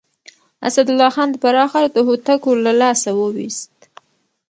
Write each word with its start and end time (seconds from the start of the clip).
اسدالله 0.67 1.09
خان 1.15 1.27
د 1.31 1.35
فراه 1.43 1.69
ښار 1.71 1.85
د 1.95 1.97
هوتکو 2.07 2.51
له 2.65 2.71
لاسه 2.81 3.09
وويست. 3.19 3.73